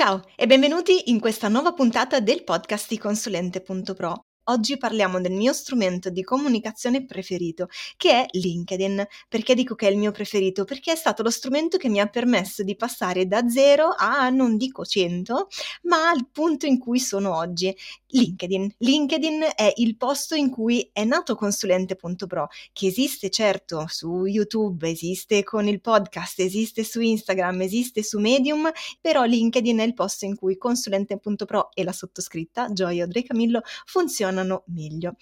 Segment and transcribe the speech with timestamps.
[0.00, 4.29] Ciao e benvenuti in questa nuova puntata del podcast di consulente.pro.
[4.50, 9.06] Oggi parliamo del mio strumento di comunicazione preferito, che è LinkedIn.
[9.28, 10.64] Perché dico che è il mio preferito?
[10.64, 14.56] Perché è stato lo strumento che mi ha permesso di passare da zero a non
[14.56, 15.46] dico 100,
[15.82, 17.72] ma al punto in cui sono oggi.
[18.08, 18.74] LinkedIn.
[18.78, 25.44] LinkedIn è il posto in cui è nato consulente.pro, che esiste certo su YouTube, esiste
[25.44, 28.68] con il podcast, esiste su Instagram, esiste su Medium,
[29.00, 34.39] però LinkedIn è il posto in cui consulente.pro e la sottoscritta, Gioia Odre Camillo, funzionano
[34.40, 35.14] funzionano meglio.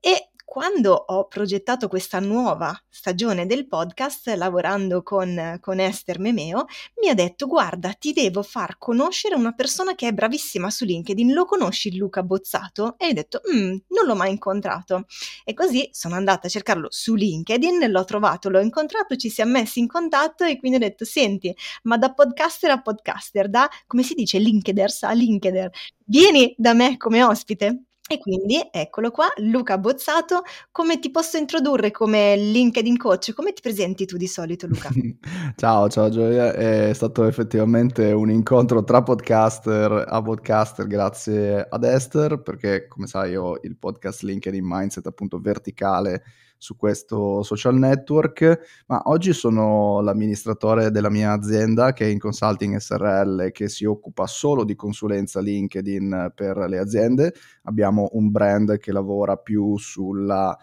[0.00, 6.64] E quando ho progettato questa nuova stagione del podcast, lavorando con, con, Esther Memeo,
[7.00, 11.32] mi ha detto: Guarda, ti devo far conoscere una persona che è bravissima su LinkedIn.
[11.32, 12.96] Lo conosci Luca Bozzato?
[12.98, 15.04] E ho detto: mm, Non l'ho mai incontrato.
[15.44, 19.78] E così sono andata a cercarlo su LinkedIn, l'ho trovato, l'ho incontrato, ci siamo messi
[19.78, 24.14] in contatto e quindi ho detto: Senti, ma da podcaster a podcaster, da come si
[24.14, 25.70] dice, Linkeders a LinkedR,
[26.06, 27.84] vieni da me come ospite.
[28.12, 33.32] E quindi eccolo qua, Luca Bozzato, come ti posso introdurre come LinkedIn coach?
[33.32, 34.88] Come ti presenti tu di solito Luca?
[35.54, 42.42] ciao, ciao Gioia, è stato effettivamente un incontro tra podcaster a podcaster grazie ad Esther,
[42.42, 46.24] perché come sai ho il podcast LinkedIn Mindset appunto verticale
[46.60, 52.76] su questo social network, ma oggi sono l'amministratore della mia azienda che è in Consulting
[52.76, 57.32] SRL che si occupa solo di consulenza LinkedIn per le aziende.
[57.62, 60.54] Abbiamo un brand che lavora più sulla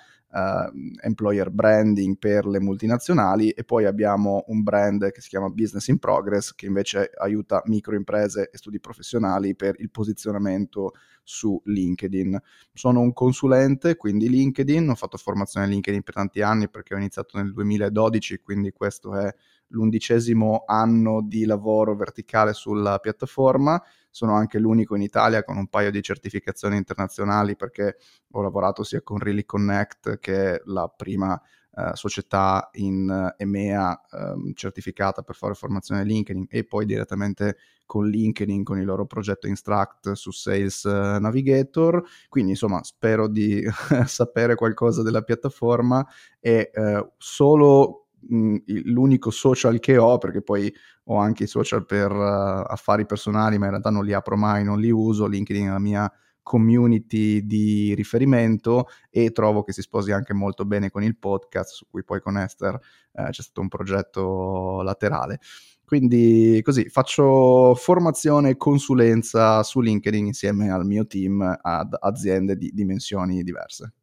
[1.02, 6.00] employer branding per le multinazionali e poi abbiamo un brand che si chiama Business in
[6.00, 12.40] Progress che invece aiuta microimprese e studi professionali per il posizionamento su LinkedIn.
[12.74, 17.38] Sono un consulente, quindi LinkedIn, ho fatto formazione LinkedIn per tanti anni perché ho iniziato
[17.38, 19.34] nel 2012, quindi questo è
[19.70, 23.82] l'undicesimo anno di lavoro verticale sulla piattaforma.
[24.10, 27.98] Sono anche l'unico in Italia con un paio di certificazioni internazionali perché
[28.32, 31.40] ho lavorato sia con Really Connect, che è la prima
[31.78, 38.08] eh, società in eh, EMEA ehm, certificata per fare formazione LinkedIn e poi direttamente con
[38.08, 42.04] LinkedIn con il loro progetto Instruct su Sales eh, Navigator.
[42.30, 43.64] Quindi insomma spero di
[44.06, 46.04] sapere qualcosa della piattaforma
[46.40, 50.74] e eh, solo mh, l'unico social che ho, perché poi
[51.06, 54.64] ho anche i social per uh, affari personali, ma in realtà non li apro mai,
[54.64, 55.28] non li uso.
[55.28, 56.12] LinkedIn è la mia
[56.48, 61.88] community di riferimento e trovo che si sposi anche molto bene con il podcast, su
[61.90, 62.80] cui poi con Esther
[63.14, 65.40] eh, c'è stato un progetto laterale.
[65.84, 72.72] Quindi così faccio formazione e consulenza su LinkedIn insieme al mio team ad aziende di
[72.74, 73.94] dimensioni diverse.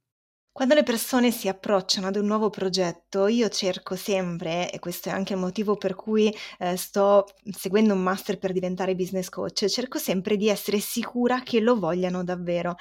[0.57, 5.13] Quando le persone si approcciano ad un nuovo progetto, io cerco sempre, e questo è
[5.13, 9.99] anche il motivo per cui eh, sto seguendo un master per diventare business coach, cerco
[9.99, 12.77] sempre di essere sicura che lo vogliano davvero.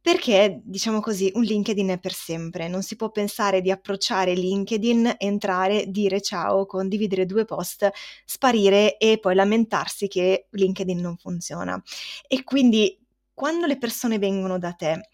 [0.00, 5.16] Perché, diciamo così, un LinkedIn è per sempre, non si può pensare di approcciare LinkedIn,
[5.18, 7.90] entrare, dire ciao, condividere due post,
[8.24, 11.78] sparire e poi lamentarsi che LinkedIn non funziona.
[12.26, 12.98] E quindi
[13.34, 15.10] quando le persone vengono da te,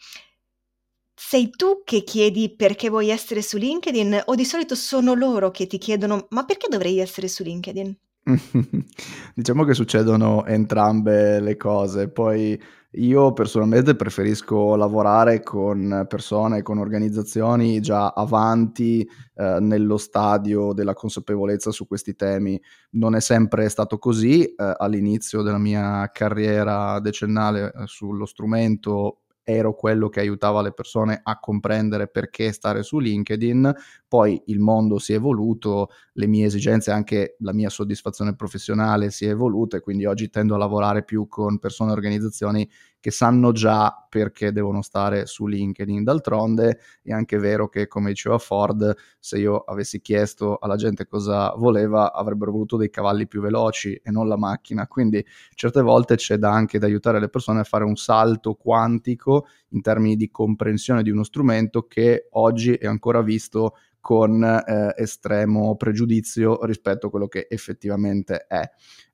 [1.14, 5.66] sei tu che chiedi perché vuoi essere su LinkedIn o di solito sono loro che
[5.66, 7.96] ti chiedono ma perché dovrei essere su LinkedIn?
[9.34, 12.58] diciamo che succedono entrambe le cose, poi
[12.96, 21.72] io personalmente preferisco lavorare con persone, con organizzazioni già avanti eh, nello stadio della consapevolezza
[21.72, 22.60] su questi temi.
[22.90, 29.74] Non è sempre stato così, eh, all'inizio della mia carriera decennale eh, sullo strumento ero
[29.74, 33.72] quello che aiutava le persone a comprendere perché stare su LinkedIn,
[34.08, 39.26] poi il mondo si è evoluto, le mie esigenze, anche la mia soddisfazione professionale si
[39.26, 42.68] è evoluta e quindi oggi tendo a lavorare più con persone e organizzazioni
[43.04, 46.04] che sanno già perché devono stare su LinkedIn.
[46.04, 51.52] D'altronde è anche vero che, come diceva Ford, se io avessi chiesto alla gente cosa
[51.54, 54.86] voleva, avrebbero voluto dei cavalli più veloci e non la macchina.
[54.86, 55.22] Quindi
[55.54, 59.82] certe volte c'è da anche da aiutare le persone a fare un salto quantico in
[59.82, 63.74] termini di comprensione di uno strumento che oggi è ancora visto
[64.04, 68.60] con eh, estremo pregiudizio rispetto a quello che effettivamente è.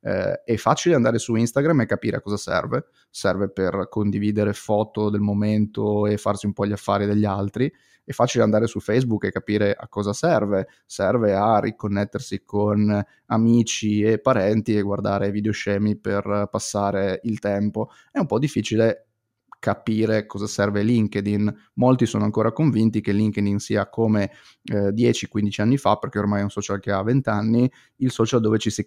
[0.01, 5.09] Eh, è facile andare su Instagram e capire a cosa serve, serve per condividere foto
[5.09, 7.73] del momento e farsi un po' gli affari degli altri,
[8.05, 14.03] è facile andare su Facebook e capire a cosa serve, serve a riconnettersi con amici
[14.03, 19.10] e parenti e guardare video scemi per passare il tempo, è un po' difficile
[19.61, 21.55] capire cosa serve LinkedIn.
[21.75, 24.33] Molti sono ancora convinti che LinkedIn sia come
[24.65, 28.41] eh, 10-15 anni fa, perché ormai è un social che ha 20 anni, il social
[28.41, 28.83] dove ci si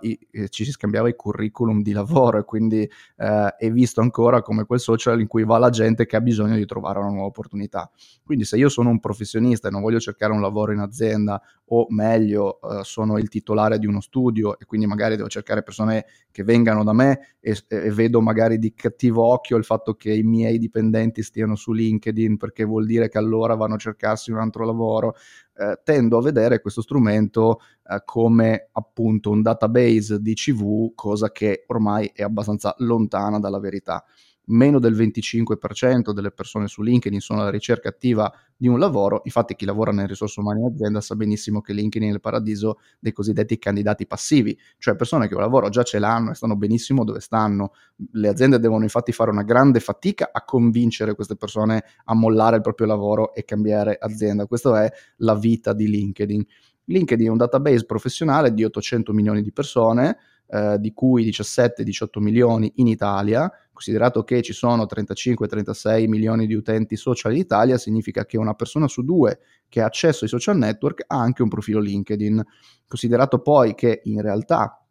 [0.00, 4.40] i, eh, ci si scambiava i curriculum di lavoro e quindi eh, è visto ancora
[4.40, 7.26] come quel social in cui va la gente che ha bisogno di trovare una nuova
[7.26, 7.90] opportunità.
[8.24, 11.86] Quindi se io sono un professionista e non voglio cercare un lavoro in azienda o
[11.88, 16.44] meglio eh, sono il titolare di uno studio e quindi magari devo cercare persone che
[16.44, 20.58] vengano da me e, e vedo magari di cattivo occhio il fatto che i miei
[20.58, 25.14] dipendenti stiano su LinkedIn perché vuol dire che allora vanno a cercarsi un altro lavoro,
[25.56, 31.64] eh, tendo a vedere questo strumento eh, come appunto un database di CV, cosa che
[31.66, 34.04] ormai è abbastanza lontana dalla verità
[34.46, 39.54] meno del 25% delle persone su LinkedIn sono alla ricerca attiva di un lavoro, infatti
[39.54, 43.12] chi lavora nelle risorse umane in azienda sa benissimo che LinkedIn è il paradiso dei
[43.12, 47.20] cosiddetti candidati passivi, cioè persone che un lavoro già ce l'hanno e stanno benissimo dove
[47.20, 47.72] stanno.
[48.12, 52.62] Le aziende devono infatti fare una grande fatica a convincere queste persone a mollare il
[52.62, 54.46] proprio lavoro e cambiare azienda.
[54.46, 56.44] Questa è la vita di LinkedIn.
[56.84, 60.18] LinkedIn è un database professionale di 800 milioni di persone,
[60.48, 66.96] eh, di cui 17-18 milioni in Italia, considerato che ci sono 35-36 milioni di utenti
[66.96, 71.04] social in Italia, significa che una persona su due che ha accesso ai social network
[71.06, 72.42] ha anche un profilo LinkedIn.
[72.86, 74.81] Considerato poi che in realtà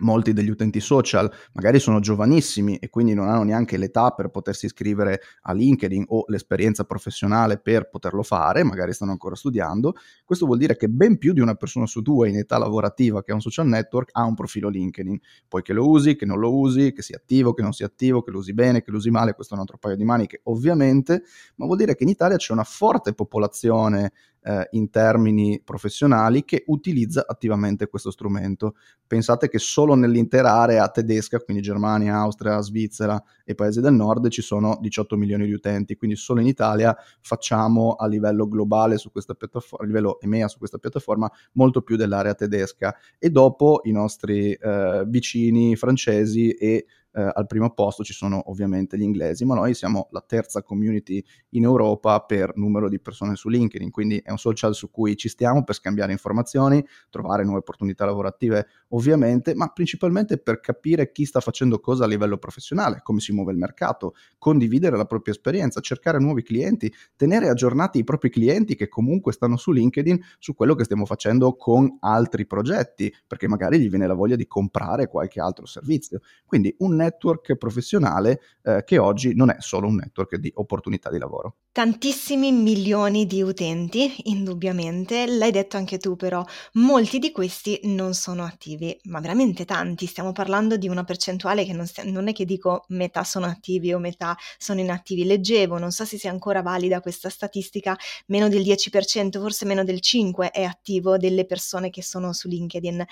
[0.00, 4.66] molti degli utenti social magari sono giovanissimi e quindi non hanno neanche l'età per potersi
[4.66, 9.94] iscrivere a LinkedIn o l'esperienza professionale per poterlo fare, magari stanno ancora studiando.
[10.24, 13.32] Questo vuol dire che ben più di una persona su due in età lavorativa che
[13.32, 15.18] ha un social network ha un profilo LinkedIn.
[15.48, 18.22] Poi che lo usi, che non lo usi, che sia attivo, che non sia attivo,
[18.22, 20.40] che lo usi bene, che lo usi male, questo è un altro paio di maniche
[20.44, 21.22] ovviamente,
[21.56, 24.12] ma vuol dire che in Italia c'è una forte popolazione
[24.42, 28.74] eh, in termini professionali che utilizza attivamente questo strumento.
[29.06, 34.42] Pensate che solo nell'intera area tedesca, quindi Germania, Austria, Svizzera e paesi del nord, ci
[34.42, 39.34] sono 18 milioni di utenti, quindi solo in Italia facciamo a livello globale su questa
[39.34, 44.52] piattaforma, a livello EMEA su questa piattaforma, molto più dell'area tedesca e dopo i nostri
[44.52, 49.74] eh, vicini francesi e eh, al primo posto ci sono ovviamente gli inglesi, ma noi
[49.74, 54.38] siamo la terza community in Europa per numero di persone su LinkedIn, quindi è un
[54.38, 60.38] social su cui ci stiamo per scambiare informazioni, trovare nuove opportunità lavorative ovviamente, ma principalmente
[60.38, 64.96] per capire chi sta facendo cosa a livello professionale, come si muove il mercato, condividere
[64.96, 69.72] la propria esperienza, cercare nuovi clienti, tenere aggiornati i propri clienti che comunque stanno su
[69.72, 74.36] LinkedIn su quello che stiamo facendo con altri progetti, perché magari gli viene la voglia
[74.36, 76.20] di comprare qualche altro servizio.
[76.46, 81.18] Quindi un network professionale eh, che oggi non è solo un network di opportunità di
[81.18, 81.56] lavoro.
[81.72, 86.44] Tantissimi milioni di utenti, indubbiamente, l'hai detto anche tu però,
[86.74, 91.72] molti di questi non sono attivi, ma veramente tanti, stiamo parlando di una percentuale che
[91.72, 95.90] non, st- non è che dico metà sono attivi o metà sono inattivi, leggevo, non
[95.90, 97.96] so se sia ancora valida questa statistica,
[98.26, 103.04] meno del 10%, forse meno del 5% è attivo delle persone che sono su LinkedIn.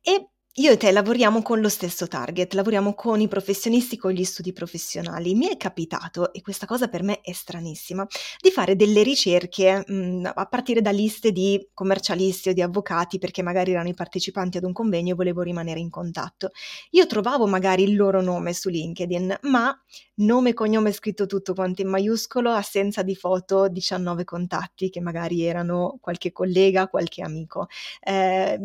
[0.00, 0.28] E
[0.58, 4.52] io e te lavoriamo con lo stesso target, lavoriamo con i professionisti, con gli studi
[4.52, 5.34] professionali.
[5.34, 8.06] Mi è capitato, e questa cosa per me è stranissima,
[8.40, 13.18] di fare delle ricerche mh, mm, a partire da liste di commercialisti o di avvocati
[13.18, 16.50] perché magari erano i partecipanti ad un convegno e volevo rimanere in contatto.
[16.90, 19.76] Io trovavo magari il loro nome su LinkedIn, ma
[20.16, 25.42] nome e cognome scritto tutto quanto in maiuscolo, assenza di foto, 19 contatti che magari
[25.42, 27.66] erano qualche collega, qualche amico.
[28.00, 28.58] Eh,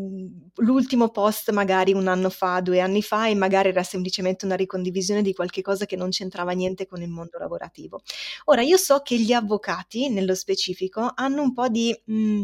[0.57, 5.21] l'ultimo post magari un anno fa, due anni fa e magari era semplicemente una ricondivisione
[5.21, 8.01] di qualche cosa che non c'entrava niente con il mondo lavorativo.
[8.45, 11.99] Ora, io so che gli avvocati, nello specifico, hanno un po' di...
[12.05, 12.43] Mh, mhmm,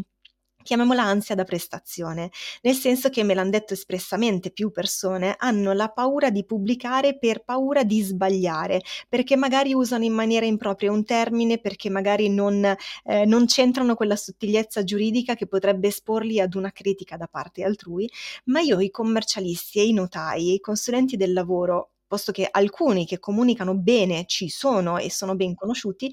[0.66, 2.30] chiamiamola ansia da prestazione,
[2.62, 7.44] nel senso che me l'hanno detto espressamente più persone, hanno la paura di pubblicare per
[7.44, 12.64] paura di sbagliare, perché magari usano in maniera impropria un termine, perché magari non,
[13.04, 18.10] eh, non c'entrano quella sottigliezza giuridica che potrebbe esporli ad una critica da parte altrui,
[18.46, 23.18] ma io i commercialisti e i notai i consulenti del lavoro posto che alcuni che
[23.18, 26.12] comunicano bene ci sono e sono ben conosciuti,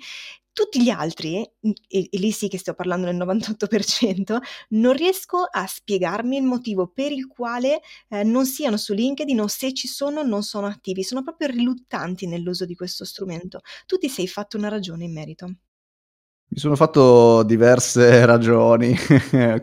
[0.54, 4.38] tutti gli altri, mhmm, e, e lì sì che sto parlando del 98%,
[4.70, 9.48] non riesco a spiegarmi il motivo per il quale eh, non siano su LinkedIn o
[9.48, 13.62] se ci sono non sono attivi, sono proprio riluttanti nell'uso di questo strumento.
[13.86, 15.56] Tu ti sei fatto una ragione in merito.
[16.54, 18.96] Mi sono fatto diverse ragioni.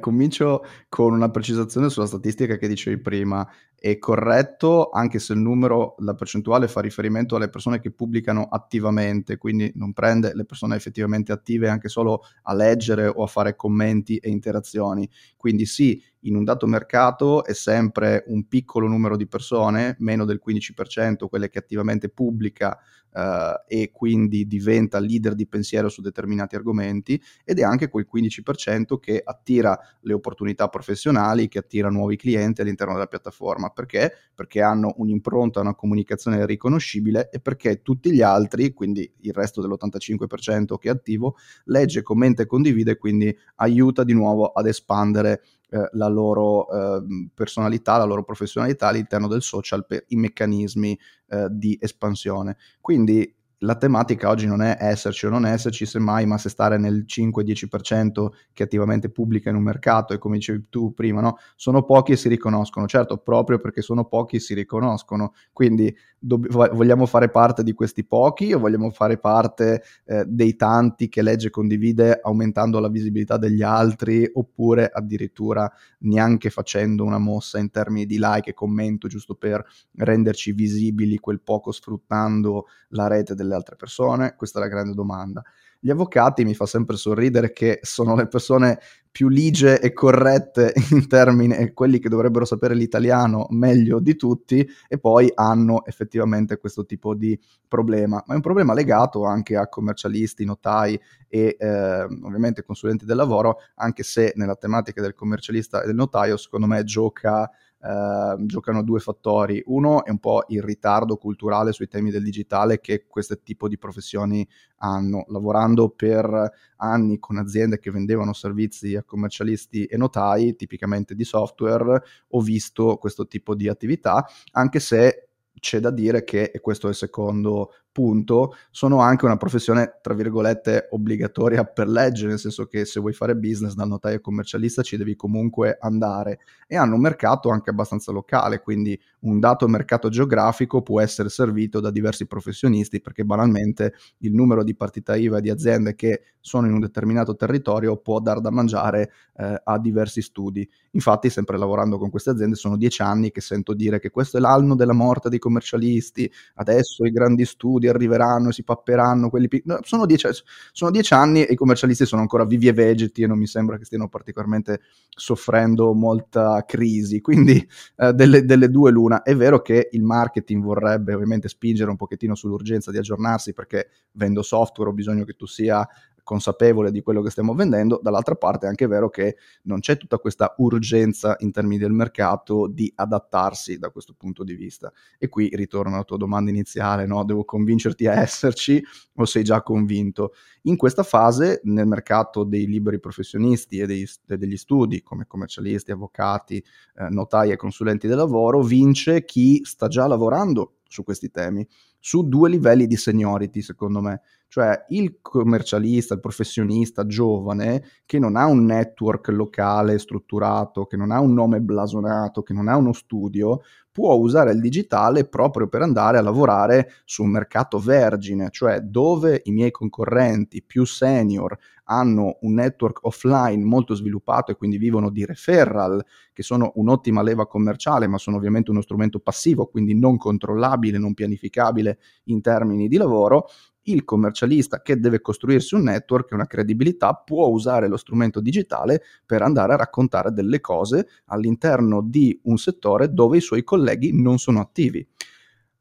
[0.00, 3.48] Comincio con una precisazione sulla statistica che dicevi prima.
[3.82, 9.38] È corretto anche se il numero, la percentuale fa riferimento alle persone che pubblicano attivamente,
[9.38, 14.18] quindi non prende le persone effettivamente attive anche solo a leggere o a fare commenti
[14.18, 15.08] e interazioni.
[15.34, 20.42] Quindi sì, in un dato mercato è sempre un piccolo numero di persone, meno del
[20.46, 22.78] 15%, quelle che attivamente pubblica
[23.12, 29.00] Uh, e quindi diventa leader di pensiero su determinati argomenti ed è anche quel 15%
[29.00, 33.69] che attira le opportunità professionali, che attira nuovi clienti all'interno della piattaforma.
[33.74, 34.12] Perché?
[34.34, 40.76] Perché hanno un'impronta, una comunicazione riconoscibile e perché tutti gli altri, quindi il resto dell'85%
[40.78, 46.08] che è attivo, legge, commenta e condivide, quindi aiuta di nuovo ad espandere eh, la
[46.08, 50.98] loro eh, personalità, la loro professionalità all'interno del social per i meccanismi
[51.28, 52.56] eh, di espansione.
[52.80, 53.32] Quindi
[53.62, 58.28] la tematica oggi non è esserci o non esserci, semmai, ma se stare nel 5-10%
[58.52, 61.36] che attivamente pubblica in un mercato e come dicevi tu prima, no?
[61.56, 66.48] sono pochi e si riconoscono, certo, proprio perché sono pochi e si riconoscono, quindi dobb-
[66.50, 71.48] vogliamo fare parte di questi pochi o vogliamo fare parte eh, dei tanti che legge
[71.48, 78.06] e condivide aumentando la visibilità degli altri oppure addirittura neanche facendo una mossa in termini
[78.06, 79.64] di like e commento giusto per
[79.96, 84.34] renderci visibili quel poco sfruttando la rete del delle altre persone?
[84.36, 85.42] Questa è la grande domanda.
[85.82, 88.78] Gli avvocati mi fa sempre sorridere che sono le persone
[89.10, 94.98] più ligie e corrette in termini, quelli che dovrebbero sapere l'italiano meglio di tutti e
[94.98, 98.22] poi hanno effettivamente questo tipo di problema.
[98.26, 103.58] Ma è un problema legato anche a commercialisti, notai e eh, ovviamente consulenti del lavoro,
[103.76, 107.50] anche se nella tematica del commercialista e del notaio secondo me gioca
[107.82, 109.62] eh, giocano due fattori.
[109.66, 113.78] Uno è un po' il ritardo culturale sui temi del digitale che questo tipo di
[113.78, 114.46] professioni
[114.78, 115.24] hanno.
[115.28, 122.02] Lavorando per anni con aziende che vendevano servizi a commercialisti e notai, tipicamente di software,
[122.28, 126.90] ho visto questo tipo di attività, anche se c'è da dire che, e questo è
[126.90, 132.86] il secondo punto, sono anche una professione, tra virgolette, obbligatoria per legge, nel senso che
[132.86, 137.50] se vuoi fare business dal notaio commercialista ci devi comunque andare e hanno un mercato
[137.50, 143.22] anche abbastanza locale, quindi un dato mercato geografico può essere servito da diversi professionisti perché
[143.22, 148.18] banalmente il numero di partita IVA di aziende che sono in un determinato territorio può
[148.18, 150.68] dar da mangiare eh, a diversi studi.
[150.92, 154.40] Infatti, sempre lavorando con queste aziende, sono dieci anni che sento dire che questo è
[154.40, 159.78] l'anno della morte dei commercialisti, adesso i grandi studi arriveranno, si papperanno, quelli pic- no,
[159.82, 160.28] sono, dieci,
[160.72, 163.76] sono dieci anni e i commercialisti sono ancora vivi e vegeti e non mi sembra
[163.76, 167.66] che stiano particolarmente soffrendo molta crisi, quindi
[167.96, 169.22] eh, delle, delle due l'una.
[169.22, 174.42] È vero che il marketing vorrebbe ovviamente spingere un pochettino sull'urgenza di aggiornarsi perché vendo
[174.42, 175.86] software, ho bisogno che tu sia
[176.22, 180.18] consapevole di quello che stiamo vendendo, dall'altra parte è anche vero che non c'è tutta
[180.18, 184.92] questa urgenza in termini del mercato di adattarsi da questo punto di vista.
[185.18, 187.24] E qui ritorno alla tua domanda iniziale, no?
[187.24, 188.82] devo convincerti a esserci
[189.14, 190.34] o sei già convinto?
[190.62, 196.56] In questa fase, nel mercato dei liberi professionisti e dei, degli studi, come commercialisti, avvocati,
[196.56, 201.66] eh, notai e consulenti del lavoro, vince chi sta già lavorando su questi temi,
[201.98, 204.20] su due livelli di seniority, secondo me
[204.50, 211.12] cioè il commercialista, il professionista giovane che non ha un network locale strutturato, che non
[211.12, 213.60] ha un nome blasonato, che non ha uno studio,
[213.92, 219.40] può usare il digitale proprio per andare a lavorare su un mercato vergine, cioè dove
[219.44, 225.24] i miei concorrenti più senior hanno un network offline molto sviluppato e quindi vivono di
[225.24, 230.98] referral, che sono un'ottima leva commerciale, ma sono ovviamente uno strumento passivo, quindi non controllabile,
[230.98, 233.48] non pianificabile in termini di lavoro,
[233.84, 239.42] il commercialista che deve costruirsi un network una credibilità può usare lo strumento digitale per
[239.42, 244.60] andare a raccontare delle cose all'interno di un settore dove i suoi colleghi non sono
[244.60, 245.06] attivi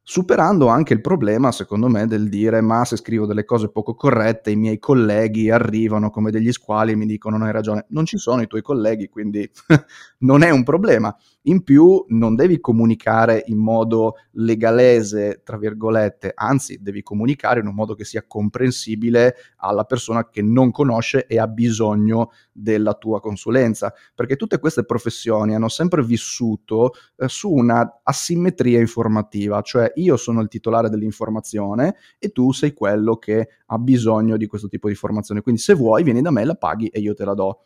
[0.09, 4.49] superando anche il problema, secondo me, del dire ma se scrivo delle cose poco corrette
[4.49, 7.85] i miei colleghi arrivano come degli squali e mi dicono non hai ragione.
[7.89, 9.47] Non ci sono i tuoi colleghi, quindi
[10.25, 11.15] non è un problema.
[11.43, 17.75] In più non devi comunicare in modo legalese, tra virgolette, anzi devi comunicare in un
[17.75, 23.93] modo che sia comprensibile alla persona che non conosce e ha bisogno della tua consulenza,
[24.13, 30.41] perché tutte queste professioni hanno sempre vissuto eh, su una asimmetria informativa, cioè io sono
[30.41, 35.41] il titolare dell'informazione e tu sei quello che ha bisogno di questo tipo di informazione,
[35.41, 37.61] quindi se vuoi vieni da me, la paghi e io te la do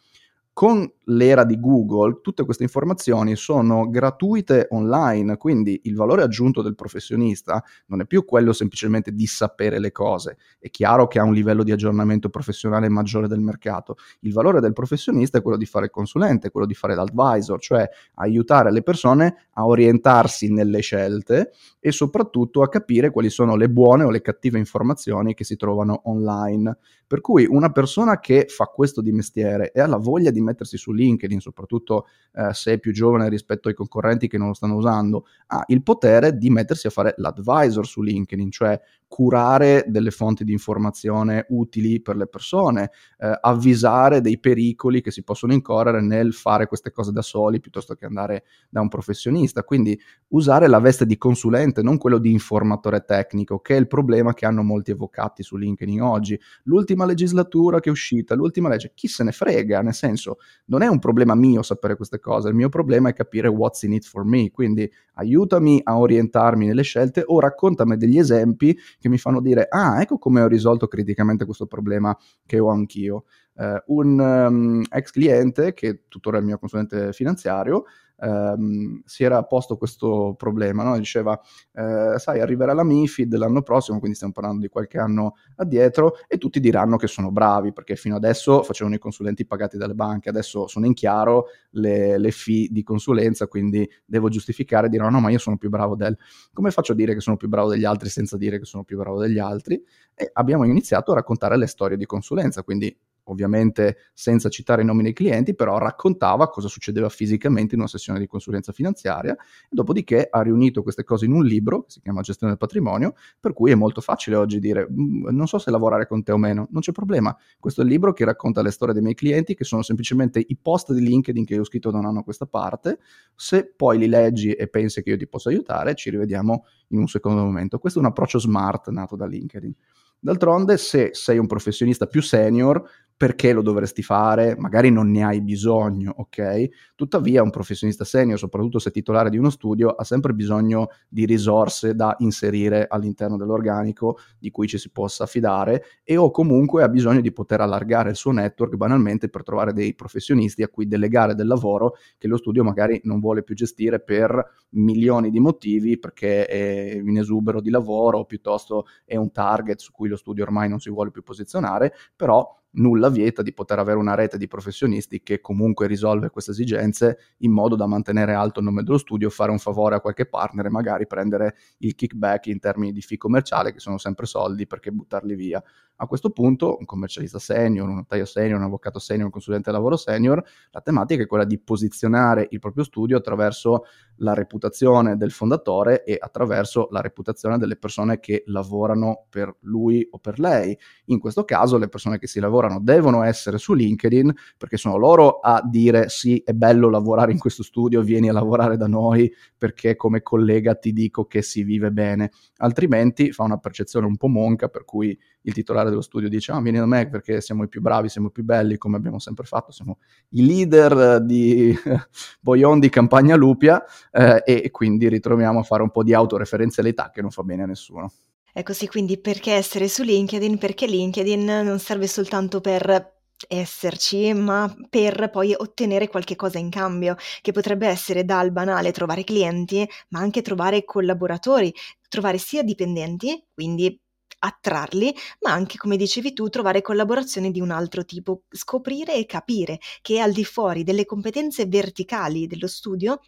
[0.55, 6.75] Con l'era di Google, tutte queste informazioni sono gratuite online, quindi il valore aggiunto del
[6.75, 10.37] professionista non è più quello semplicemente di sapere le cose.
[10.59, 13.95] È chiaro che ha un livello di aggiornamento professionale maggiore del mercato.
[14.19, 17.89] Il valore del professionista è quello di fare il consulente, quello di fare l'advisor, cioè
[18.15, 24.03] aiutare le persone a orientarsi nelle scelte e soprattutto a capire quali sono le buone
[24.03, 26.77] o le cattive informazioni che si trovano online.
[27.07, 30.77] Per cui una persona che fa questo di mestiere e ha la voglia di mettersi
[30.77, 34.75] su LinkedIn, soprattutto eh, se è più giovane rispetto ai concorrenti che non lo stanno
[34.75, 38.79] usando, ha il potere di mettersi a fare l'advisor su LinkedIn, cioè
[39.13, 42.89] curare delle fonti di informazione utili per le persone,
[43.19, 47.93] eh, avvisare dei pericoli che si possono incorrere nel fare queste cose da soli piuttosto
[47.93, 49.61] che andare da un professionista.
[49.61, 49.95] Quindi
[50.29, 54.47] usare la veste di consulente, non quello di informatore tecnico, che è il problema che
[54.47, 56.39] hanno molti avvocati su LinkedIn oggi.
[56.63, 60.87] L'ultima legislatura che è uscita, l'ultima legge, chi se ne frega, nel senso, non è
[60.87, 64.25] un problema mio sapere queste cose, il mio problema è capire what's in it for
[64.25, 69.67] me, quindi aiutami a orientarmi nelle scelte o raccontami degli esempi che mi fanno dire,
[69.69, 73.25] ah, ecco come ho risolto criticamente questo problema che ho anch'io.
[73.55, 77.83] Uh, un um, ex cliente, che tuttora è il mio consulente finanziario,
[78.19, 80.97] ehm, si era posto questo problema, no?
[80.97, 81.39] diceva,
[81.73, 86.37] eh, sai, arriverà la MIFID l'anno prossimo, quindi stiamo parlando di qualche anno addietro, e
[86.37, 90.67] tutti diranno che sono bravi, perché fino adesso facevano i consulenti pagati dalle banche, adesso
[90.67, 95.39] sono in chiaro le, le fee di consulenza, quindi devo giustificare e no, ma io
[95.39, 96.17] sono più bravo del...
[96.53, 98.97] Come faccio a dire che sono più bravo degli altri senza dire che sono più
[98.97, 99.81] bravo degli altri?
[100.15, 105.03] E abbiamo iniziato a raccontare le storie di consulenza, quindi ovviamente senza citare i nomi
[105.03, 109.35] dei clienti, però raccontava cosa succedeva fisicamente in una sessione di consulenza finanziaria,
[109.69, 113.53] dopodiché ha riunito queste cose in un libro che si chiama Gestione del patrimonio, per
[113.53, 116.67] cui è molto facile oggi dire mm, non so se lavorare con te o meno,
[116.71, 119.63] non c'è problema, questo è il libro che racconta le storie dei miei clienti, che
[119.63, 122.45] sono semplicemente i post di LinkedIn che io ho scritto da un anno a questa
[122.45, 122.99] parte,
[123.35, 127.07] se poi li leggi e pensi che io ti possa aiutare, ci rivediamo in un
[127.07, 127.79] secondo momento.
[127.79, 129.73] Questo è un approccio smart nato da LinkedIn.
[130.19, 132.81] D'altronde, se sei un professionista più senior,
[133.23, 134.53] perché lo dovresti fare?
[134.57, 136.91] Magari non ne hai bisogno, ok?
[136.93, 141.95] Tuttavia un professionista senior, soprattutto se titolare di uno studio, ha sempre bisogno di risorse
[141.95, 147.21] da inserire all'interno dell'organico di cui ci si possa affidare e o comunque ha bisogno
[147.21, 151.47] di poter allargare il suo network banalmente per trovare dei professionisti a cui delegare del
[151.47, 156.95] lavoro che lo studio magari non vuole più gestire per milioni di motivi perché è
[156.95, 160.89] in esubero di lavoro piuttosto è un target su cui lo studio ormai non si
[160.89, 165.87] vuole più posizionare, però nulla vieta di poter avere una rete di professionisti che comunque
[165.87, 169.95] risolve queste esigenze in modo da mantenere alto il nome dello studio, fare un favore
[169.95, 173.97] a qualche partner e magari prendere il kickback in termini di fee commerciale che sono
[173.97, 175.61] sempre soldi perché buttarli via.
[175.97, 179.95] A questo punto un commercialista senior, un notaio senior, un avvocato senior, un consulente lavoro
[179.95, 183.85] senior, la tematica è quella di posizionare il proprio studio attraverso
[184.17, 190.19] la reputazione del fondatore e attraverso la reputazione delle persone che lavorano per lui o
[190.19, 190.77] per lei.
[191.05, 195.39] In questo caso le persone che si lavorano devono essere su LinkedIn perché sono loro
[195.39, 199.95] a dire sì, è bello lavorare in questo studio, vieni a lavorare da noi perché
[199.95, 202.31] come collega ti dico che si vive bene.
[202.57, 206.61] Altrimenti fa una percezione un po' monca per cui il titolare dello studio dice ah
[206.61, 209.45] vieni da me perché siamo i più bravi, siamo i più belli come abbiamo sempre
[209.45, 209.97] fatto, siamo
[210.29, 211.75] i leader di
[212.39, 217.21] Boyon di Campagna Lupia eh, e quindi ritroviamo a fare un po' di autoreferenzialità che
[217.21, 218.11] non fa bene a nessuno.
[218.51, 220.59] È così, quindi perché essere su LinkedIn?
[220.59, 227.15] Perché LinkedIn non serve soltanto per esserci, ma per poi ottenere qualche cosa in cambio,
[227.41, 231.73] che potrebbe essere dal banale trovare clienti, ma anche trovare collaboratori,
[232.07, 233.99] trovare sia dipendenti, quindi
[234.39, 239.79] attrarli, ma anche, come dicevi tu, trovare collaborazioni di un altro tipo, scoprire e capire
[240.01, 243.19] che al di fuori delle competenze verticali dello studio,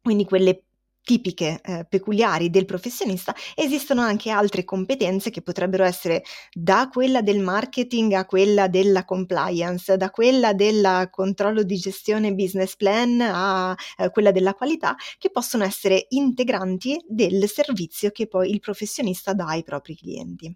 [0.00, 0.62] quindi quelle
[1.08, 7.40] tipiche, eh, peculiari del professionista, esistono anche altre competenze che potrebbero essere da quella del
[7.40, 14.10] marketing a quella della compliance, da quella del controllo di gestione business plan a eh,
[14.10, 19.62] quella della qualità, che possono essere integranti del servizio che poi il professionista dà ai
[19.62, 20.54] propri clienti.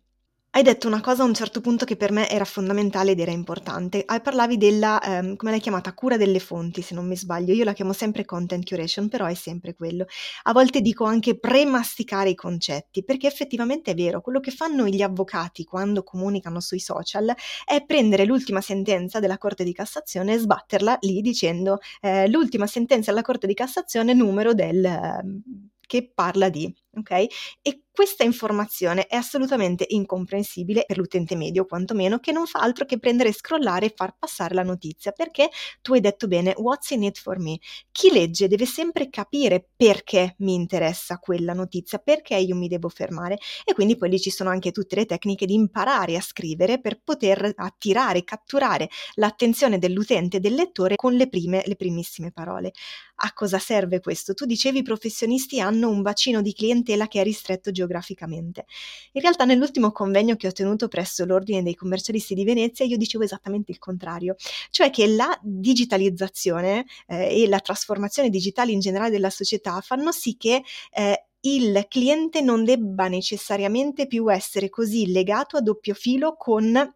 [0.55, 3.31] Hai detto una cosa a un certo punto che per me era fondamentale ed era
[3.31, 4.03] importante.
[4.05, 7.55] Ah, parlavi della, ehm, come l'hai chiamata, cura delle fonti, se non mi sbaglio.
[7.55, 10.05] Io la chiamo sempre content curation, però è sempre quello.
[10.43, 15.01] A volte dico anche premasticare i concetti, perché effettivamente è vero, quello che fanno gli
[15.01, 17.35] avvocati quando comunicano sui social
[17.65, 23.11] è prendere l'ultima sentenza della Corte di Cassazione e sbatterla lì dicendo eh, l'ultima sentenza
[23.11, 24.85] della Corte di Cassazione numero del...
[24.85, 25.23] Eh,
[25.87, 27.11] che parla di ok?
[27.63, 32.99] E questa informazione è assolutamente incomprensibile per l'utente medio, quantomeno, che non fa altro che
[32.99, 35.51] prendere, scrollare e far passare la notizia, perché
[35.83, 37.59] tu hai detto bene, what's in it for me?
[37.91, 43.39] Chi legge deve sempre capire perché mi interessa quella notizia, perché io mi devo fermare
[43.65, 47.01] e quindi poi lì ci sono anche tutte le tecniche di imparare a scrivere per
[47.03, 52.73] poter attirare, catturare l'attenzione dell'utente del lettore con le prime, le primissime parole.
[53.25, 54.35] A cosa serve questo?
[54.35, 58.65] Tu dicevi i professionisti hanno un bacino di clientela che è ristretto geograficamente.
[59.13, 63.23] In realtà nell'ultimo convegno che ho tenuto presso l'Ordine dei commercialisti di Venezia io dicevo
[63.23, 64.35] esattamente il contrario,
[64.71, 70.37] cioè che la digitalizzazione eh, e la trasformazione digitale in generale della società fanno sì
[70.37, 76.93] che eh, il cliente non debba necessariamente più essere così legato a doppio filo con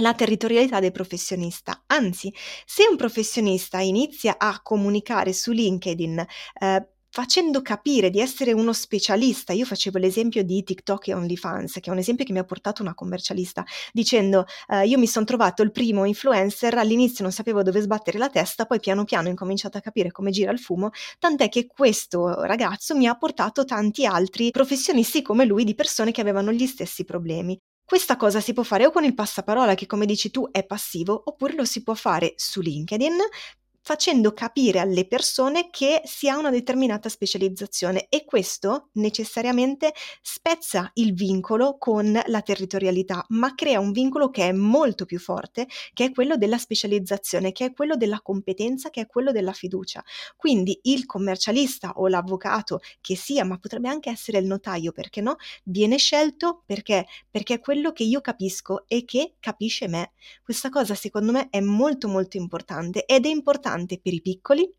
[0.00, 1.84] la territorialità del professionista.
[1.86, 2.32] Anzi,
[2.64, 6.26] se un professionista inizia a comunicare su LinkedIn
[6.60, 9.52] eh, facendo capire di essere uno specialista.
[9.52, 12.82] Io facevo l'esempio di TikTok e OnlyFans, che è un esempio che mi ha portato
[12.82, 17.80] una commercialista, dicendo eh, io mi sono trovato il primo influencer, all'inizio non sapevo dove
[17.80, 21.48] sbattere la testa, poi piano piano ho incominciato a capire come gira il fumo, tant'è
[21.48, 26.52] che questo ragazzo mi ha portato tanti altri professionisti come lui di persone che avevano
[26.52, 27.58] gli stessi problemi.
[27.90, 31.20] Questa cosa si può fare o con il passaparola che come dici tu è passivo,
[31.24, 33.16] oppure lo si può fare su LinkedIn
[33.82, 41.14] facendo capire alle persone che si ha una determinata specializzazione e questo necessariamente spezza il
[41.14, 46.12] vincolo con la territorialità, ma crea un vincolo che è molto più forte, che è
[46.12, 50.02] quello della specializzazione, che è quello della competenza, che è quello della fiducia.
[50.36, 55.36] Quindi il commercialista o l'avvocato che sia, ma potrebbe anche essere il notaio, perché no,
[55.64, 57.06] viene scelto perché?
[57.30, 60.12] Perché è quello che io capisco e che capisce me.
[60.42, 64.72] Questa cosa secondo me è molto molto importante ed è importante importante per i piccoli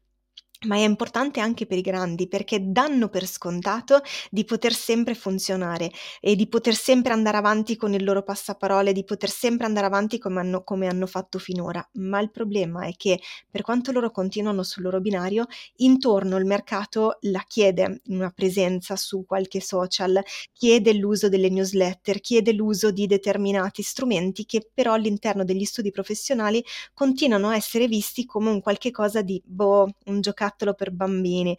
[0.68, 5.90] ma è importante anche per i grandi perché danno per scontato di poter sempre funzionare
[6.20, 10.20] e di poter sempre andare avanti con il loro passaparole, di poter sempre andare avanti
[10.20, 11.84] come hanno, come hanno fatto finora.
[11.94, 13.20] Ma il problema è che
[13.50, 15.48] per quanto loro continuano sul loro binario,
[15.78, 20.22] intorno il mercato la chiede una presenza su qualche social,
[20.54, 26.64] chiede l'uso delle newsletter, chiede l'uso di determinati strumenti che però all'interno degli studi professionali
[26.94, 31.58] continuano a essere visti come un qualche cosa di boh, un giocattolo giocattolo per bambini.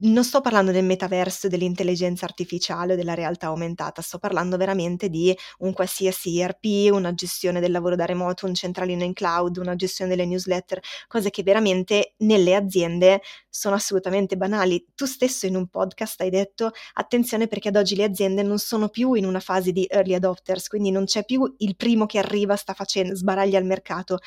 [0.00, 5.72] Non sto parlando del metaverso, dell'intelligenza artificiale, della realtà aumentata, sto parlando veramente di un
[5.72, 10.24] qualsiasi ERP, una gestione del lavoro da remoto, un centralino in cloud, una gestione delle
[10.24, 14.86] newsletter, cose che veramente nelle aziende sono assolutamente banali.
[14.94, 18.88] Tu stesso in un podcast hai detto attenzione perché ad oggi le aziende non sono
[18.90, 22.54] più in una fase di early adopters, quindi non c'è più il primo che arriva,
[22.54, 24.18] sta facendo, sbaraglia il mercato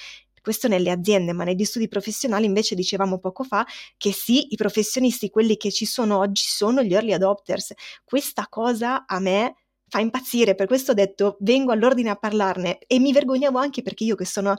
[0.41, 3.65] questo nelle aziende, ma negli studi professionali invece dicevamo poco fa
[3.97, 7.73] che sì, i professionisti, quelli che ci sono oggi, sono gli early adopters.
[8.03, 9.55] Questa cosa a me
[9.87, 14.05] fa impazzire, per questo ho detto vengo all'ordine a parlarne e mi vergognavo anche perché
[14.05, 14.55] io che sono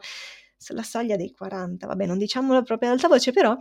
[0.62, 3.56] sulla soglia dei 40, vabbè non diciamolo proprio ad alta voce, però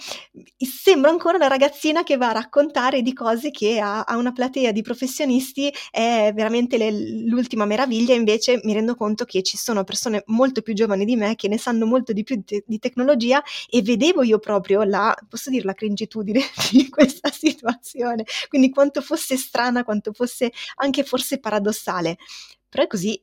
[0.57, 4.71] sembra ancora una ragazzina che va a raccontare di cose che a, a una platea
[4.71, 6.91] di professionisti è veramente le,
[7.25, 11.35] l'ultima meraviglia, invece mi rendo conto che ci sono persone molto più giovani di me
[11.35, 15.49] che ne sanno molto di più te- di tecnologia e vedevo io proprio la, posso
[15.49, 16.39] dire, la cringitudine
[16.71, 22.17] di questa situazione, quindi quanto fosse strana, quanto fosse anche forse paradossale.
[22.69, 23.21] Però è così,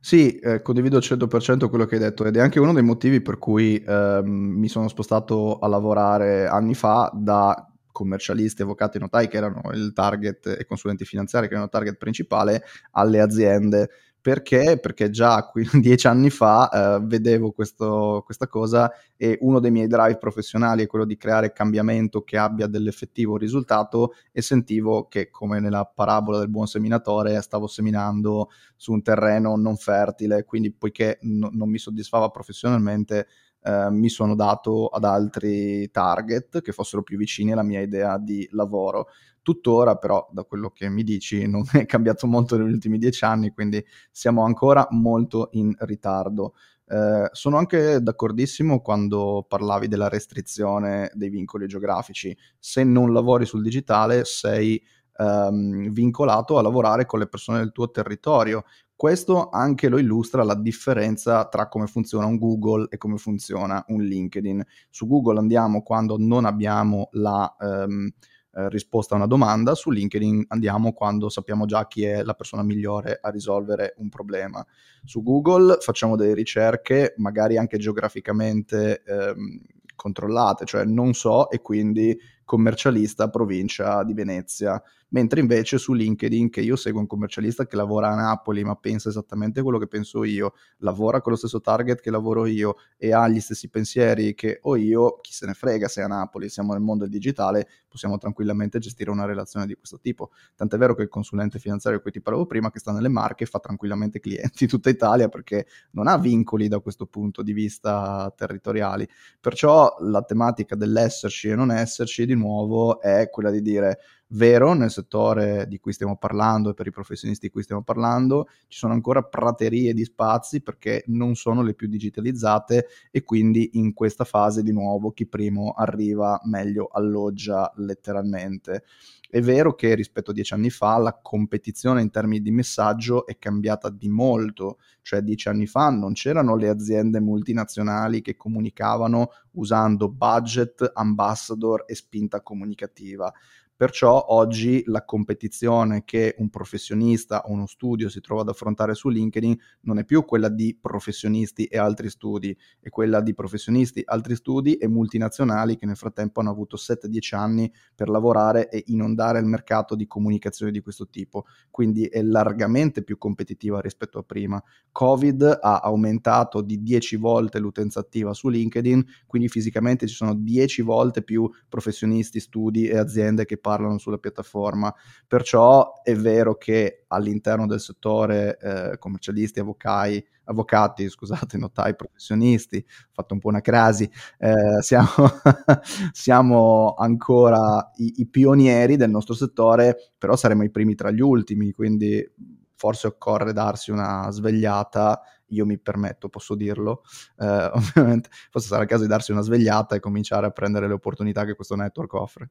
[0.00, 3.20] sì, eh, condivido al 100% quello che hai detto ed è anche uno dei motivi
[3.20, 9.36] per cui ehm, mi sono spostato a lavorare anni fa da commercialisti, avvocati, notai che
[9.36, 14.78] erano il target e consulenti finanziari che erano il target principale alle aziende perché?
[14.80, 15.50] Perché già
[15.80, 20.86] dieci anni fa eh, vedevo questo, questa cosa e uno dei miei drive professionali è
[20.86, 26.50] quello di creare cambiamento che abbia dell'effettivo risultato e sentivo che come nella parabola del
[26.50, 32.28] buon seminatore stavo seminando su un terreno non fertile, quindi poiché no, non mi soddisfava
[32.28, 33.26] professionalmente
[33.62, 38.48] eh, mi sono dato ad altri target che fossero più vicini alla mia idea di
[38.52, 39.08] lavoro.
[39.48, 43.50] Tuttora però, da quello che mi dici, non è cambiato molto negli ultimi dieci anni,
[43.50, 46.52] quindi siamo ancora molto in ritardo.
[46.86, 52.36] Eh, sono anche d'accordissimo quando parlavi della restrizione dei vincoli geografici.
[52.58, 54.78] Se non lavori sul digitale sei
[55.16, 58.64] ehm, vincolato a lavorare con le persone del tuo territorio.
[58.94, 64.02] Questo anche lo illustra la differenza tra come funziona un Google e come funziona un
[64.02, 64.62] LinkedIn.
[64.90, 67.56] Su Google andiamo quando non abbiamo la...
[67.58, 68.12] Ehm,
[68.54, 72.62] eh, risposta a una domanda, su LinkedIn andiamo quando sappiamo già chi è la persona
[72.62, 74.64] migliore a risolvere un problema.
[75.04, 79.60] Su Google facciamo delle ricerche, magari anche geograficamente ehm,
[79.94, 86.60] controllate, cioè non so e quindi commercialista provincia di Venezia mentre invece su LinkedIn che
[86.60, 90.54] io seguo un commercialista che lavora a Napoli ma pensa esattamente quello che penso io,
[90.78, 94.76] lavora con lo stesso target che lavoro io e ha gli stessi pensieri che ho
[94.76, 98.78] io, chi se ne frega se è a Napoli, siamo nel mondo digitale, possiamo tranquillamente
[98.78, 100.30] gestire una relazione di questo tipo.
[100.54, 103.46] Tant'è vero che il consulente finanziario di cui ti parlavo prima, che sta nelle marche,
[103.46, 109.08] fa tranquillamente clienti tutta Italia perché non ha vincoli da questo punto di vista territoriali.
[109.40, 114.90] Perciò la tematica dell'esserci e non esserci di nuovo è quella di dire vero nel
[114.90, 118.92] settore di cui stiamo parlando e per i professionisti di cui stiamo parlando, ci sono
[118.92, 124.62] ancora praterie di spazi perché non sono le più digitalizzate e quindi in questa fase
[124.62, 128.84] di nuovo chi primo arriva meglio alloggia letteralmente.
[129.30, 133.36] È vero che rispetto a dieci anni fa la competizione in termini di messaggio è
[133.38, 140.08] cambiata di molto, cioè dieci anni fa non c'erano le aziende multinazionali che comunicavano usando
[140.08, 143.30] budget, ambassador e spinta comunicativa.
[143.78, 149.08] Perciò oggi la competizione che un professionista o uno studio si trova ad affrontare su
[149.08, 154.34] LinkedIn non è più quella di professionisti e altri studi, è quella di professionisti, altri
[154.34, 159.44] studi e multinazionali che nel frattempo hanno avuto 7-10 anni per lavorare e inondare il
[159.44, 161.44] mercato di comunicazione di questo tipo.
[161.70, 164.60] Quindi è largamente più competitiva rispetto a prima.
[164.90, 170.82] Covid ha aumentato di 10 volte l'utenza attiva su LinkedIn, quindi fisicamente ci sono 10
[170.82, 174.92] volte più professionisti, studi e aziende che parlano sulla piattaforma.
[175.26, 183.10] Perciò è vero che all'interno del settore eh, commercialisti, avvocai, avvocati, scusate, notai, professionisti, ho
[183.12, 185.08] fatto un po' una crasi, eh, siamo,
[186.12, 191.72] siamo, ancora i, i pionieri del nostro settore, però saremo i primi tra gli ultimi,
[191.72, 192.26] quindi
[192.74, 197.02] forse occorre darsi una svegliata io mi permetto, posso dirlo,
[197.38, 200.94] eh, ovviamente, forse sarà il caso di darsi una svegliata e cominciare a prendere le
[200.94, 202.50] opportunità che questo network offre.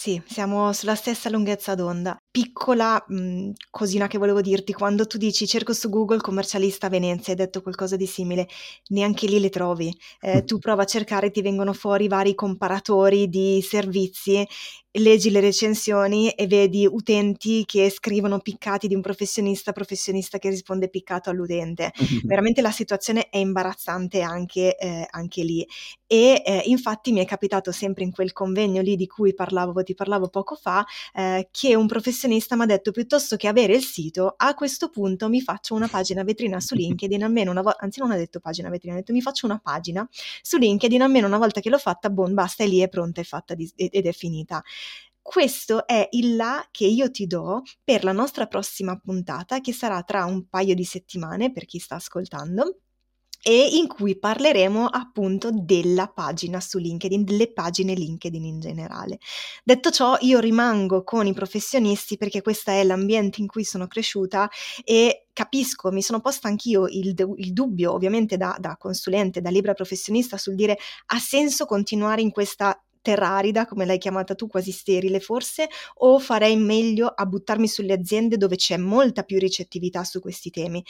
[0.00, 2.16] Sì, siamo sulla stessa lunghezza d'onda.
[2.30, 7.32] Piccola mh, mhmm, cosina che volevo dirti, quando tu dici cerco su Google commercialista Venezia,
[7.32, 8.46] hai detto qualcosa di simile,
[8.90, 9.92] neanche lì le trovi.
[10.20, 14.46] Eh, tu prova a cercare, ti vengono fuori vari comparatori di servizi
[14.98, 20.88] leggi le recensioni e vedi utenti che scrivono piccati di un professionista, professionista che risponde
[20.88, 21.92] piccato all'utente.
[22.24, 25.66] Veramente la situazione è imbarazzante anche, eh, anche lì.
[26.06, 29.94] E eh, infatti mi è capitato sempre in quel convegno lì di cui parlavo, ti
[29.94, 34.34] parlavo poco fa, eh, che un professionista mi ha detto piuttosto che avere il sito,
[34.36, 38.10] a questo punto mi faccio una pagina vetrina su LinkedIn, almeno una volta, anzi non
[38.10, 40.08] ha detto pagina vetrina, ha detto mi faccio una pagina
[40.40, 43.24] su LinkedIn, almeno una volta che l'ho fatta, boh, basta, è lì, è pronta, è
[43.24, 44.62] fatta di, ed è finita.
[45.28, 50.02] Questo è il là che io ti do per la nostra prossima puntata, che sarà
[50.02, 52.78] tra un paio di settimane per chi sta ascoltando
[53.42, 59.18] e in cui parleremo appunto della pagina su LinkedIn, delle pagine LinkedIn in generale.
[59.62, 64.48] Detto ciò, io rimango con i professionisti perché questo è l'ambiente in cui sono cresciuta
[64.82, 69.74] e capisco, mi sono posta anch'io il, il dubbio, ovviamente da, da consulente, da libera
[69.74, 74.72] professionista, sul dire ha senso continuare in questa terra arida, come l'hai chiamata tu, quasi
[74.72, 80.20] sterile forse, o farei meglio a buttarmi sulle aziende dove c'è molta più ricettività su
[80.20, 80.84] questi temi?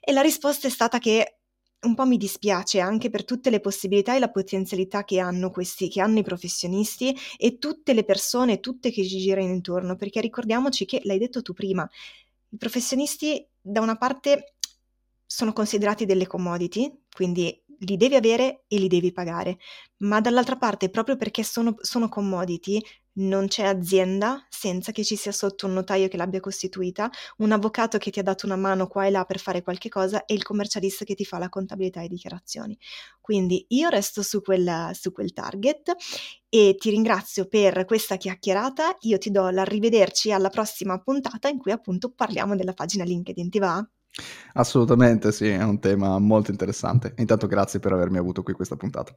[0.00, 1.38] E la risposta è stata che
[1.84, 5.88] un po' mi dispiace anche per tutte le possibilità e la potenzialità che hanno questi,
[5.88, 10.86] che hanno i professionisti e tutte le persone, tutte che ci girano intorno, perché ricordiamoci
[10.86, 11.88] che, l'hai detto tu prima,
[12.48, 14.54] i professionisti da una parte
[15.26, 19.58] sono considerati delle commodity, quindi li devi avere e li devi pagare,
[19.98, 22.80] ma dall'altra parte, proprio perché sono, sono commodity,
[23.16, 27.98] non c'è azienda senza che ci sia sotto un notaio che l'abbia costituita, un avvocato
[27.98, 30.42] che ti ha dato una mano qua e là per fare qualche cosa e il
[30.42, 32.76] commercialista che ti fa la contabilità e dichiarazioni.
[33.20, 35.92] Quindi io resto su quel, su quel target
[36.48, 38.96] e ti ringrazio per questa chiacchierata.
[39.02, 43.50] Io ti do l'arrivederci alla prossima puntata in cui appunto parliamo della pagina LinkedIn.
[43.50, 43.88] Ti va?
[44.54, 47.14] Assolutamente sì, è un tema molto interessante.
[47.18, 49.14] Intanto grazie per avermi avuto qui questa puntata.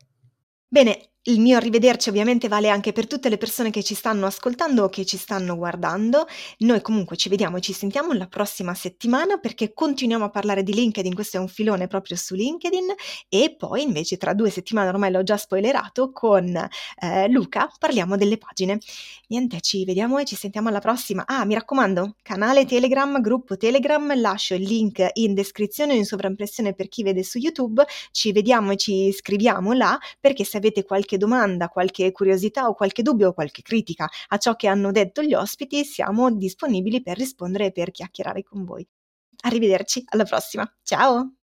[0.69, 4.84] Bene, il mio arrivederci ovviamente vale anche per tutte le persone che ci stanno ascoltando
[4.86, 6.25] o che ci stanno guardando.
[6.60, 10.73] Noi comunque ci vediamo e ci sentiamo la prossima settimana perché continuiamo a parlare di
[10.73, 12.86] LinkedIn, questo è un filone proprio su LinkedIn
[13.27, 18.38] e poi invece tra due settimane, ormai l'ho già spoilerato, con eh, Luca parliamo delle
[18.38, 18.80] pagine.
[19.27, 21.25] Niente, ci vediamo e ci sentiamo alla prossima.
[21.25, 26.88] Ah, mi raccomando, canale Telegram, gruppo Telegram, lascio il link in descrizione in sovraimpressione per
[26.88, 27.86] chi vede su YouTube.
[28.12, 33.30] Ci vediamo e ci iscriviamo là perché avete qualche domanda, qualche curiosità o qualche dubbio
[33.30, 37.72] o qualche critica a ciò che hanno detto gli ospiti, siamo disponibili per rispondere e
[37.72, 38.88] per chiacchierare con voi.
[39.43, 40.70] Arrivederci, alla prossima.
[40.84, 41.34] Ciao!